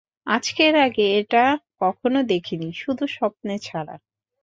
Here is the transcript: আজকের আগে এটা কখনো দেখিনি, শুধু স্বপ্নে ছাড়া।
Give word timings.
আজকের 0.27 0.73
আগে 0.77 1.05
এটা 1.19 1.43
কখনো 1.81 2.19
দেখিনি, 2.23 2.69
শুধু 2.75 3.03
স্বপ্নে 3.07 3.55
ছাড়া। 3.59 3.95